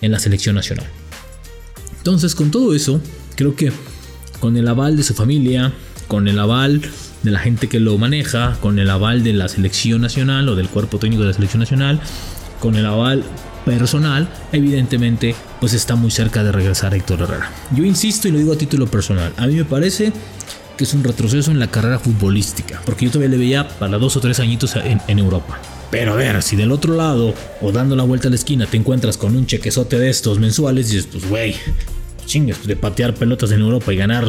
en 0.00 0.10
la 0.10 0.18
selección 0.20 0.54
nacional. 0.54 0.86
Entonces, 1.98 2.34
con 2.34 2.50
todo 2.50 2.74
eso, 2.74 3.02
creo 3.36 3.54
que 3.56 3.70
con 4.40 4.56
el 4.56 4.68
aval 4.68 4.96
de 4.96 5.02
su 5.02 5.14
familia, 5.14 5.72
con 6.06 6.28
el 6.28 6.38
aval 6.38 6.82
de 7.22 7.30
la 7.30 7.38
gente 7.38 7.68
que 7.68 7.80
lo 7.80 7.96
maneja, 7.98 8.56
con 8.60 8.78
el 8.78 8.90
aval 8.90 9.22
de 9.24 9.32
la 9.32 9.48
selección 9.48 10.00
nacional 10.00 10.48
o 10.48 10.56
del 10.56 10.68
cuerpo 10.68 10.98
técnico 10.98 11.22
de 11.22 11.28
la 11.28 11.34
selección 11.34 11.60
nacional, 11.60 12.00
con 12.60 12.74
el 12.76 12.86
aval 12.86 13.24
personal, 13.64 14.28
evidentemente, 14.52 15.34
pues 15.60 15.74
está 15.74 15.94
muy 15.94 16.10
cerca 16.10 16.42
de 16.42 16.52
regresar 16.52 16.92
a 16.92 16.96
Héctor 16.96 17.22
Herrera. 17.22 17.50
Yo 17.74 17.84
insisto 17.84 18.28
y 18.28 18.32
lo 18.32 18.38
digo 18.38 18.52
a 18.52 18.58
título 18.58 18.86
personal, 18.86 19.32
a 19.36 19.46
mí 19.46 19.54
me 19.54 19.64
parece 19.64 20.12
que 20.76 20.84
es 20.84 20.94
un 20.94 21.04
retroceso 21.04 21.50
en 21.50 21.58
la 21.58 21.66
carrera 21.66 21.98
futbolística, 21.98 22.80
porque 22.86 23.04
yo 23.04 23.10
todavía 23.10 23.30
le 23.30 23.38
veía 23.38 23.68
para 23.68 23.98
dos 23.98 24.16
o 24.16 24.20
tres 24.20 24.40
añitos 24.40 24.74
en, 24.76 25.18
Europa. 25.18 25.60
Pero 25.90 26.12
a 26.12 26.16
ver, 26.16 26.42
si 26.42 26.54
del 26.54 26.70
otro 26.70 26.94
lado 26.94 27.34
o 27.60 27.72
dando 27.72 27.96
la 27.96 28.04
vuelta 28.04 28.28
a 28.28 28.30
la 28.30 28.36
esquina 28.36 28.66
te 28.66 28.76
encuentras 28.76 29.16
con 29.16 29.36
un 29.36 29.46
chequezote 29.46 29.98
de 29.98 30.08
estos 30.08 30.38
mensuales, 30.38 30.90
dices, 30.90 31.08
pues 31.10 31.28
güey, 31.28 31.56
chingues, 32.28 32.64
de 32.66 32.76
patear 32.76 33.14
pelotas 33.14 33.50
en 33.50 33.60
Europa 33.60 33.92
y 33.92 33.96
ganar 33.96 34.24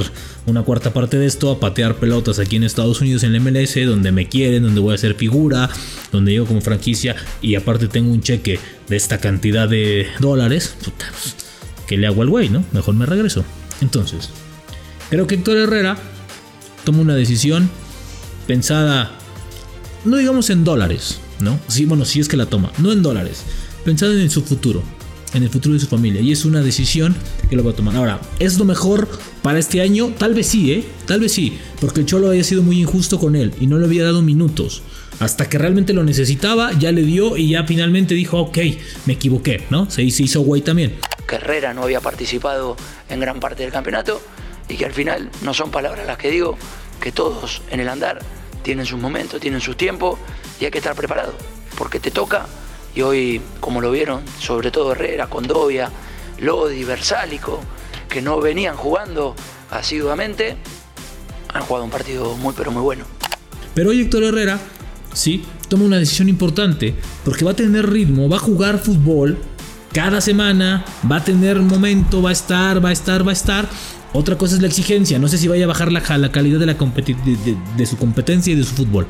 una 0.48 0.63
cuarta 0.63 0.91
parte 0.91 1.20
de 1.20 1.27
esto 1.27 1.51
a 1.51 1.60
patear 1.60 1.98
pelotas 1.98 2.39
aquí 2.39 2.56
en 2.56 2.63
Estados 2.63 3.01
Unidos 3.01 3.22
en 3.24 3.36
el 3.36 3.41
MLS, 3.41 3.75
donde 3.86 4.12
me 4.12 4.27
quieren, 4.27 4.63
donde 4.63 4.79
voy 4.79 4.96
a 4.96 4.98
ser 4.98 5.13
figura, 5.13 5.70
donde 6.12 6.34
yo 6.34 6.46
como 6.46 6.62
franquicia 6.62 7.15
y 7.41 7.53
aparte 7.56 7.88
tengo 7.88 8.12
un 8.12 8.22
cheque 8.22 8.60
de 8.88 8.96
esta 8.96 9.20
cantidad 9.20 9.70
de 9.70 10.08
dólares, 10.20 10.75
puta, 10.84 11.06
pues, 11.12 11.36
¿qué 11.88 11.98
le 11.98 12.08
hago 12.08 12.24
al 12.24 12.29
güey, 12.29 12.50
no? 12.50 12.63
Mejor 12.72 12.96
me 12.96 13.06
regreso. 13.06 13.44
Entonces, 13.82 14.29
creo 15.10 15.27
que 15.27 15.36
Héctor 15.36 15.58
Herrera 15.58 15.98
toma 16.86 17.01
una 17.01 17.15
decisión 17.15 17.70
pensada, 18.48 19.12
no 20.06 20.18
digamos 20.18 20.50
en 20.50 20.63
dólares, 20.63 21.20
¿no? 21.39 21.60
Sí, 21.68 21.86
bueno, 21.86 22.06
sí 22.06 22.20
es 22.20 22.27
que 22.27 22.38
la 22.38 22.48
toma, 22.48 22.72
no 22.79 22.91
en 22.91 23.03
dólares, 23.03 23.44
pensada 23.84 24.13
en 24.13 24.29
su 24.32 24.41
futuro 24.41 24.82
en 25.34 25.44
el 25.44 25.50
futuro 25.50 25.74
de 25.74 25.79
su 25.79 25.88
familia. 25.88 26.22
Y 26.22 26.32
es 26.32 26.46
una 26.46 26.62
decisión 26.62 27.15
que 27.50 27.56
lo 27.56 27.74
tomar. 27.74 27.96
Ahora, 27.96 28.20
¿es 28.39 28.58
lo 28.58 28.65
mejor 28.65 29.08
para 29.41 29.60
este 29.60 29.82
año? 29.82 30.13
Tal 30.18 30.34
vez 30.34 30.48
sí, 30.48 30.72
¿eh? 30.72 30.86
Tal 31.06 31.20
vez 31.20 31.32
sí. 31.32 31.60
Porque 31.82 32.01
el 32.01 32.06
Cholo 32.06 32.29
había 32.29 32.44
sido 32.44 32.62
muy 32.62 32.79
injusto 32.79 33.20
con 33.20 33.36
él 33.36 33.53
y 33.60 33.68
no 33.68 33.77
le 33.77 33.86
había 33.86 34.03
dado 34.03 34.22
minutos. 34.22 34.84
Hasta 35.20 35.50
que 35.50 35.58
realmente 35.58 35.94
lo 35.94 36.03
necesitaba, 36.03 36.72
ya 36.74 36.91
le 36.91 37.01
dio 37.01 37.36
y 37.36 37.50
ya 37.50 37.65
finalmente 37.65 38.13
dijo, 38.13 38.39
ok, 38.39 38.58
me 39.06 39.13
equivoqué, 39.13 39.65
¿no? 39.70 39.89
Se 39.89 40.03
hizo 40.03 40.41
güey 40.41 40.62
también. 40.62 40.96
Que 41.27 41.36
Herrera 41.36 41.74
no 41.74 41.84
había 41.84 42.00
participado 42.00 42.77
en 43.10 43.20
gran 43.20 43.39
parte 43.39 43.63
del 43.63 43.72
campeonato 43.72 44.22
y 44.70 44.75
que 44.75 44.86
al 44.86 44.94
final 44.94 45.29
no 45.41 45.53
son 45.53 45.72
palabras 45.72 46.06
las 46.06 46.18
que 46.18 46.32
digo, 46.32 46.58
que 47.01 47.12
todos 47.12 47.62
en 47.70 47.79
el 47.79 47.89
andar 47.89 48.20
tienen 48.62 48.86
sus 48.86 49.00
momentos, 49.00 49.41
tienen 49.41 49.62
sus 49.62 49.75
tiempos 49.75 50.20
y 50.62 50.65
hay 50.65 50.72
que 50.72 50.77
estar 50.77 50.96
preparado. 50.96 51.34
Porque 51.77 52.00
te 52.00 52.12
toca 52.12 52.46
y 52.96 53.01
hoy, 53.01 53.41
como 53.60 53.82
lo 53.82 53.91
vieron, 53.91 54.22
sobre 54.39 54.72
todo 54.72 54.94
Herrera, 54.94 55.27
Condovia, 55.27 55.91
Lodi, 56.41 56.84
Versálico, 56.84 57.62
que 58.10 58.22
no 58.22 58.39
venían 58.39 58.75
jugando 58.75 59.36
asiduamente, 59.72 60.58
han 61.53 61.62
jugado 61.63 61.86
un 61.86 61.91
partido 61.91 62.36
muy 62.36 62.53
pero 62.58 62.72
muy 62.72 62.81
bueno. 62.81 63.05
Pero 63.74 63.91
hoy 63.91 64.01
Héctor 64.01 64.24
Herrera, 64.24 64.60
sí, 65.13 65.43
toma 65.67 65.86
una 65.86 65.98
decisión 65.98 66.29
importante 66.29 66.96
porque 67.24 67.46
va 67.46 67.51
a 67.51 67.55
tener 67.55 67.89
ritmo, 67.89 68.27
va 68.29 68.38
a 68.38 68.39
jugar 68.39 68.79
fútbol 68.79 69.38
cada 69.93 70.22
semana, 70.22 70.86
va 71.10 71.17
a 71.17 71.24
tener 71.24 71.60
momento, 71.60 72.22
va 72.22 72.29
a 72.29 72.34
estar, 72.34 72.84
va 72.84 72.89
a 72.89 72.93
estar, 72.93 73.25
va 73.25 73.31
a 73.31 73.34
estar. 73.34 73.69
Otra 74.12 74.38
cosa 74.38 74.55
es 74.55 74.62
la 74.62 74.67
exigencia, 74.67 75.19
no 75.19 75.27
sé 75.27 75.38
si 75.38 75.48
vaya 75.48 75.65
a 75.65 75.67
bajar 75.67 75.91
la, 75.91 76.01
la 76.17 76.31
calidad 76.31 76.60
de, 76.60 76.65
la 76.65 76.74
de, 76.74 77.58
de 77.77 77.86
su 77.86 77.98
competencia 77.98 78.53
y 78.53 78.55
de 78.55 78.63
su 78.63 78.74
fútbol, 78.74 79.05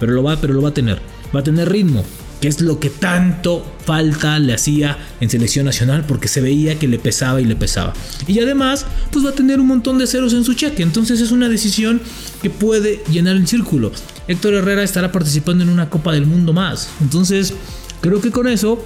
pero 0.00 0.12
lo 0.12 0.22
va, 0.22 0.36
pero 0.36 0.54
lo 0.54 0.62
va 0.62 0.70
a 0.70 0.74
tener. 0.74 1.00
Va 1.34 1.40
a 1.40 1.44
tener 1.44 1.70
ritmo, 1.70 2.02
que 2.40 2.48
es 2.48 2.60
lo 2.60 2.78
que 2.78 2.90
tanto 2.90 3.64
falta 3.84 4.38
le 4.38 4.54
hacía 4.54 4.98
en 5.20 5.30
selección 5.30 5.66
nacional 5.66 6.04
porque 6.06 6.28
se 6.28 6.40
veía 6.40 6.78
que 6.78 6.88
le 6.88 6.98
pesaba 6.98 7.40
y 7.40 7.44
le 7.44 7.56
pesaba. 7.56 7.92
Y 8.26 8.38
además, 8.40 8.86
pues 9.10 9.24
va 9.24 9.30
a 9.30 9.34
tener 9.34 9.60
un 9.60 9.66
montón 9.66 9.98
de 9.98 10.06
ceros 10.06 10.32
en 10.34 10.44
su 10.44 10.54
cheque, 10.54 10.82
entonces 10.82 11.20
es 11.20 11.32
una 11.32 11.48
decisión 11.48 12.00
que 12.42 12.50
puede 12.50 13.02
llenar 13.10 13.36
el 13.36 13.46
círculo. 13.46 13.90
Héctor 14.28 14.54
Herrera 14.54 14.82
estará 14.82 15.10
participando 15.10 15.64
en 15.64 15.70
una 15.70 15.90
Copa 15.90 16.12
del 16.12 16.26
Mundo 16.26 16.52
más, 16.52 16.88
entonces 17.00 17.54
creo 18.00 18.20
que 18.20 18.30
con 18.30 18.46
eso 18.46 18.84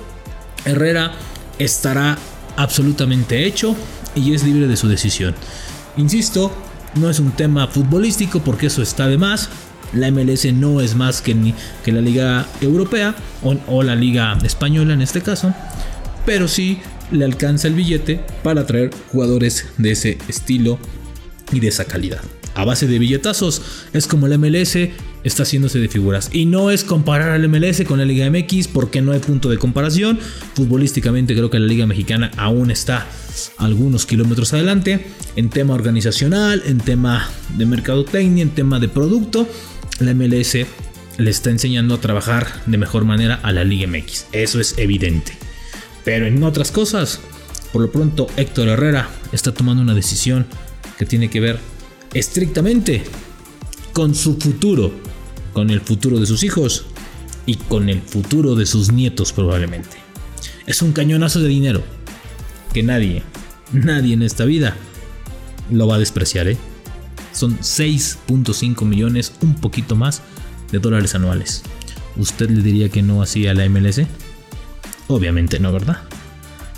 Herrera 0.64 1.12
estará 1.58 2.18
absolutamente 2.56 3.46
hecho 3.46 3.76
y 4.14 4.34
es 4.34 4.44
libre 4.44 4.66
de 4.66 4.76
su 4.76 4.88
decisión. 4.88 5.34
Insisto, 5.96 6.52
no 6.94 7.10
es 7.10 7.18
un 7.18 7.32
tema 7.32 7.66
futbolístico 7.66 8.40
porque 8.40 8.66
eso 8.66 8.82
está 8.82 9.08
de 9.08 9.18
más, 9.18 9.48
la 9.92 10.10
MLS 10.10 10.52
no 10.52 10.80
es 10.80 10.94
más 10.94 11.20
que, 11.20 11.34
la 11.86 12.00
liga 12.00 12.46
europea 12.60 13.14
o, 13.42 13.82
la 13.82 13.94
liga 13.94 14.36
española 14.44 14.94
en 14.94 15.02
este 15.02 15.20
caso, 15.20 15.54
pero 16.24 16.48
sí 16.48 16.78
le 17.10 17.24
alcanza 17.24 17.68
el 17.68 17.74
billete 17.74 18.20
para 18.42 18.66
traer 18.66 18.90
jugadores 19.10 19.66
de 19.78 19.92
ese 19.92 20.18
estilo 20.28 20.78
y 21.52 21.60
de 21.60 21.68
esa 21.68 21.84
calidad. 21.84 22.20
A 22.54 22.64
base 22.64 22.86
de 22.86 22.98
billetazos 22.98 23.62
es 23.92 24.06
como 24.06 24.28
la 24.28 24.36
MLS 24.36 24.76
está 25.24 25.44
haciéndose 25.44 25.78
de 25.78 25.88
figuras. 25.88 26.28
Y 26.32 26.46
no 26.46 26.70
es 26.70 26.84
comparar 26.84 27.30
al 27.30 27.48
MLS 27.48 27.82
con 27.86 27.98
la 27.98 28.04
Liga 28.04 28.28
MX 28.30 28.68
porque 28.68 29.00
no 29.00 29.12
hay 29.12 29.20
punto 29.20 29.48
de 29.48 29.56
comparación. 29.56 30.18
Futbolísticamente 30.54 31.34
creo 31.34 31.48
que 31.48 31.58
la 31.58 31.66
Liga 31.66 31.86
Mexicana 31.86 32.30
aún 32.36 32.70
está 32.70 33.06
algunos 33.56 34.04
kilómetros 34.04 34.52
adelante 34.52 35.06
en 35.36 35.48
tema 35.48 35.72
organizacional, 35.74 36.62
en 36.66 36.78
tema 36.78 37.26
de 37.56 37.64
mercadotecnia, 37.64 38.42
en 38.42 38.50
tema 38.50 38.80
de 38.80 38.88
producto 38.88 39.48
la 40.04 40.14
MLS 40.14 40.56
le 41.18 41.30
está 41.30 41.50
enseñando 41.50 41.94
a 41.94 42.00
trabajar 42.00 42.46
de 42.66 42.78
mejor 42.78 43.04
manera 43.04 43.36
a 43.42 43.52
la 43.52 43.64
Liga 43.64 43.86
MX. 43.86 44.26
Eso 44.32 44.60
es 44.60 44.74
evidente. 44.78 45.32
Pero 46.04 46.26
en 46.26 46.42
otras 46.42 46.72
cosas, 46.72 47.20
por 47.72 47.82
lo 47.82 47.90
pronto 47.90 48.26
Héctor 48.36 48.68
Herrera 48.68 49.08
está 49.32 49.52
tomando 49.52 49.82
una 49.82 49.94
decisión 49.94 50.46
que 50.98 51.06
tiene 51.06 51.30
que 51.30 51.40
ver 51.40 51.58
estrictamente 52.14 53.02
con 53.92 54.14
su 54.14 54.36
futuro, 54.36 54.92
con 55.52 55.70
el 55.70 55.80
futuro 55.80 56.18
de 56.18 56.26
sus 56.26 56.42
hijos 56.42 56.86
y 57.46 57.56
con 57.56 57.88
el 57.88 58.00
futuro 58.00 58.54
de 58.54 58.66
sus 58.66 58.92
nietos 58.92 59.32
probablemente. 59.32 59.96
Es 60.66 60.82
un 60.82 60.92
cañonazo 60.92 61.40
de 61.40 61.48
dinero 61.48 61.82
que 62.72 62.82
nadie, 62.82 63.22
nadie 63.72 64.14
en 64.14 64.22
esta 64.22 64.44
vida 64.44 64.76
lo 65.70 65.86
va 65.86 65.96
a 65.96 65.98
despreciar, 65.98 66.48
¿eh? 66.48 66.56
Son 67.32 67.58
6.5 67.58 68.84
millones, 68.84 69.32
un 69.40 69.54
poquito 69.54 69.96
más 69.96 70.22
de 70.70 70.78
dólares 70.78 71.14
anuales. 71.14 71.62
¿Usted 72.16 72.50
le 72.50 72.62
diría 72.62 72.88
que 72.88 73.02
no 73.02 73.22
hacía 73.22 73.54
la 73.54 73.68
MLS? 73.68 74.00
Obviamente 75.08 75.58
no, 75.58 75.72
¿verdad? 75.72 75.98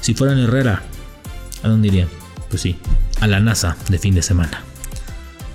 Si 0.01 0.15
fueran 0.15 0.39
Herrera, 0.39 0.83
¿a 1.63 1.69
dónde 1.69 1.89
irían? 1.89 2.09
Pues 2.49 2.63
sí, 2.63 2.77
a 3.21 3.27
la 3.27 3.41
NASA 3.41 3.77
de 3.89 3.99
fin 3.99 4.15
de 4.15 4.23
semana. 4.23 4.63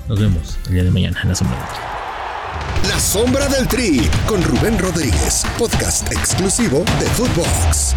Nos 0.08 0.20
vemos 0.20 0.58
el 0.68 0.74
día 0.74 0.84
de 0.84 0.92
mañana 0.92 1.22
en 1.22 1.30
la 1.30 1.36
sombra 1.36 1.58
del 1.58 1.68
Tri. 1.68 2.90
La 2.90 3.00
sombra 3.00 3.48
del 3.48 3.68
Tri 3.68 4.02
con 4.28 4.44
Rubén 4.44 4.80
Rodríguez, 4.80 5.44
podcast 5.58 6.12
exclusivo 6.12 6.84
de 7.00 7.06
Footbox. 7.06 7.96